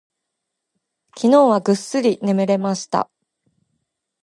[1.15, 3.11] 昨日はぐっすり眠れました。